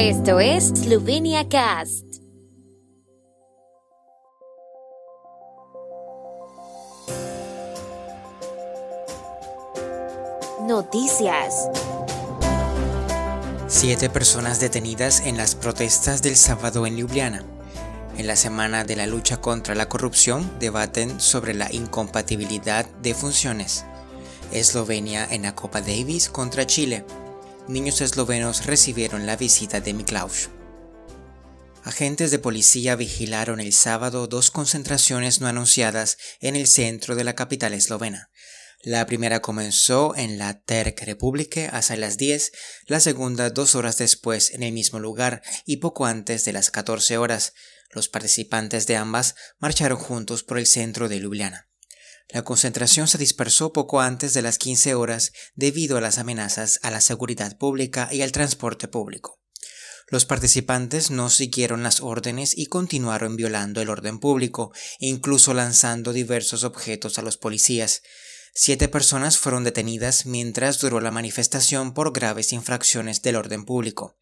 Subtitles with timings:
[0.00, 2.04] Esto es Slovenia Cast.
[10.62, 11.68] Noticias.
[13.66, 17.42] Siete personas detenidas en las protestas del sábado en Ljubljana.
[18.16, 23.84] En la semana de la lucha contra la corrupción debaten sobre la incompatibilidad de funciones.
[24.52, 27.04] Eslovenia en la Copa Davis contra Chile.
[27.68, 30.48] Niños eslovenos recibieron la visita de Miklaus.
[31.84, 37.34] Agentes de policía vigilaron el sábado dos concentraciones no anunciadas en el centro de la
[37.34, 38.30] capital eslovena.
[38.82, 42.52] La primera comenzó en la Terk Republike hacia las 10,
[42.86, 47.18] la segunda dos horas después en el mismo lugar y poco antes de las 14
[47.18, 47.52] horas.
[47.90, 51.67] Los participantes de ambas marcharon juntos por el centro de Ljubljana.
[52.30, 56.90] La concentración se dispersó poco antes de las 15 horas debido a las amenazas a
[56.90, 59.40] la seguridad pública y al transporte público.
[60.10, 66.64] Los participantes no siguieron las órdenes y continuaron violando el orden público, incluso lanzando diversos
[66.64, 68.02] objetos a los policías.
[68.54, 74.18] Siete personas fueron detenidas mientras duró la manifestación por graves infracciones del orden público.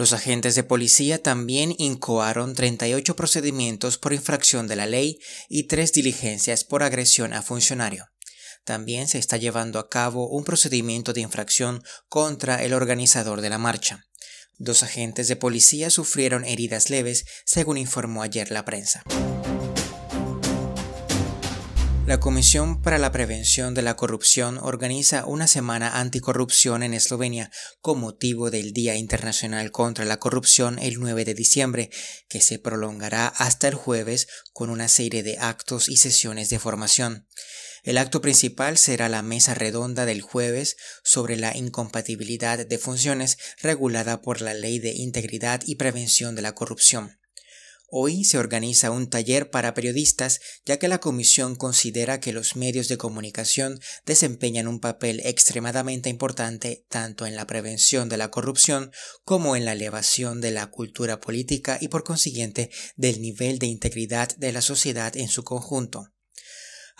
[0.00, 5.18] Los agentes de policía también incoaron 38 procedimientos por infracción de la ley
[5.50, 8.08] y tres diligencias por agresión a funcionario.
[8.64, 13.58] También se está llevando a cabo un procedimiento de infracción contra el organizador de la
[13.58, 14.06] marcha.
[14.56, 19.02] Dos agentes de policía sufrieron heridas leves, según informó ayer la prensa.
[22.10, 28.00] La Comisión para la Prevención de la Corrupción organiza una semana anticorrupción en Eslovenia con
[28.00, 31.88] motivo del Día Internacional contra la Corrupción el 9 de diciembre,
[32.28, 37.28] que se prolongará hasta el jueves con una serie de actos y sesiones de formación.
[37.84, 44.20] El acto principal será la mesa redonda del jueves sobre la incompatibilidad de funciones regulada
[44.20, 47.19] por la Ley de Integridad y Prevención de la Corrupción.
[47.92, 52.86] Hoy se organiza un taller para periodistas ya que la comisión considera que los medios
[52.86, 58.92] de comunicación desempeñan un papel extremadamente importante tanto en la prevención de la corrupción
[59.24, 64.36] como en la elevación de la cultura política y por consiguiente del nivel de integridad
[64.36, 66.12] de la sociedad en su conjunto.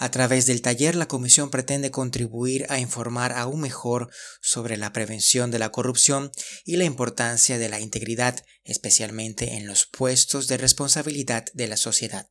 [0.03, 4.09] A través del taller, la Comisión pretende contribuir a informar aún mejor
[4.41, 6.33] sobre la prevención de la corrupción
[6.65, 12.27] y la importancia de la integridad, especialmente en los puestos de responsabilidad de la sociedad.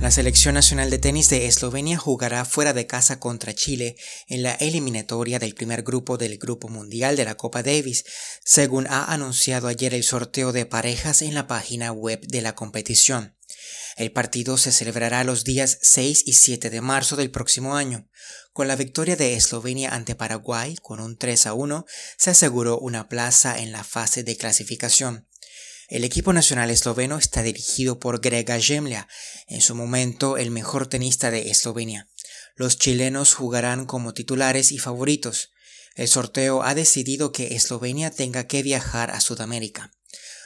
[0.00, 3.96] La selección nacional de tenis de Eslovenia jugará fuera de casa contra Chile
[4.28, 8.04] en la eliminatoria del primer grupo del Grupo Mundial de la Copa Davis,
[8.44, 13.34] según ha anunciado ayer el sorteo de parejas en la página web de la competición.
[13.96, 18.08] El partido se celebrará los días 6 y 7 de marzo del próximo año.
[18.52, 21.84] Con la victoria de Eslovenia ante Paraguay con un 3 a 1,
[22.16, 25.28] se aseguró una plaza en la fase de clasificación.
[25.88, 29.08] El equipo nacional esloveno está dirigido por Grega Gemlia,
[29.48, 32.08] en su momento el mejor tenista de Eslovenia.
[32.54, 35.50] Los chilenos jugarán como titulares y favoritos.
[35.96, 39.92] El sorteo ha decidido que Eslovenia tenga que viajar a Sudamérica.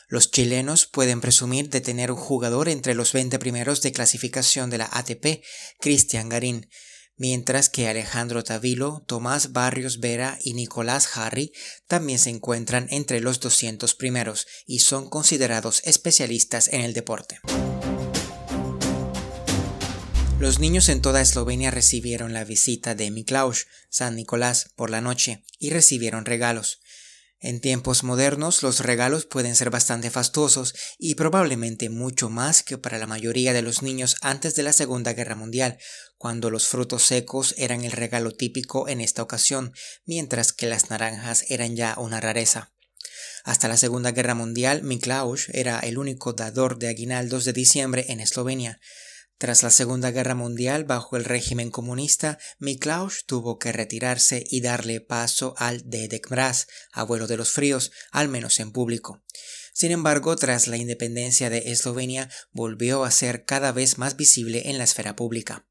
[0.08, 4.78] Los chilenos pueden presumir de tener un jugador entre los 20 primeros de clasificación de
[4.78, 5.42] la ATP,
[5.80, 6.68] Cristian Garín,
[7.16, 11.52] mientras que Alejandro Tavilo, Tomás Barrios Vera y Nicolás Harry
[11.86, 17.40] también se encuentran entre los 200 primeros y son considerados especialistas en el deporte.
[20.40, 25.42] Los niños en toda Eslovenia recibieron la visita de Miklaus, San Nicolás, por la noche
[25.58, 26.80] y recibieron regalos.
[27.46, 32.96] En tiempos modernos los regalos pueden ser bastante fastuosos y probablemente mucho más que para
[32.96, 35.76] la mayoría de los niños antes de la Segunda Guerra Mundial,
[36.16, 39.74] cuando los frutos secos eran el regalo típico en esta ocasión,
[40.06, 42.72] mientras que las naranjas eran ya una rareza.
[43.44, 48.20] Hasta la Segunda Guerra Mundial, Miklaus era el único dador de aguinaldos de diciembre en
[48.20, 48.80] Eslovenia.
[49.38, 55.00] Tras la Segunda Guerra Mundial, bajo el régimen comunista, Miklaus tuvo que retirarse y darle
[55.00, 59.24] paso al Dedek Mraz, abuelo de los fríos, al menos en público.
[59.72, 64.78] Sin embargo, tras la independencia de Eslovenia, volvió a ser cada vez más visible en
[64.78, 65.66] la esfera pública.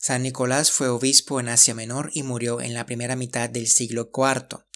[0.00, 4.10] San Nicolás fue obispo en Asia Menor y murió en la primera mitad del siglo
[4.14, 4.67] IV.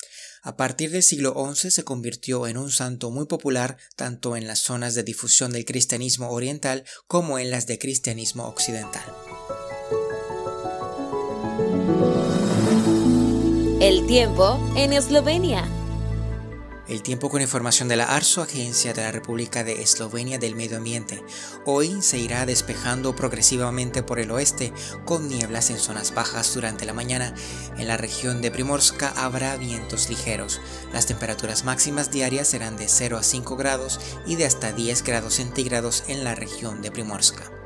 [0.45, 4.59] A partir del siglo XI se convirtió en un santo muy popular tanto en las
[4.59, 9.05] zonas de difusión del cristianismo oriental como en las de cristianismo occidental.
[13.81, 15.82] El tiempo en Eslovenia.
[16.93, 20.77] El tiempo con información de la ARSO, Agencia de la República de Eslovenia del Medio
[20.77, 21.25] Ambiente.
[21.65, 24.75] Hoy se irá despejando progresivamente por el oeste,
[25.07, 27.35] con nieblas en zonas bajas durante la mañana.
[27.79, 30.61] En la región de Primorska habrá vientos ligeros.
[30.93, 35.37] Las temperaturas máximas diarias serán de 0 a 5 grados y de hasta 10 grados
[35.37, 37.62] centígrados en la región de Primorska.